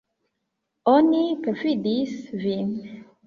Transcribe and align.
Oni 0.93 1.19
perfidis 1.45 2.17
vin. 2.47 2.73